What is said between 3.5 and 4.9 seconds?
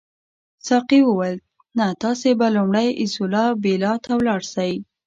بیلا ته ولاړ شئ.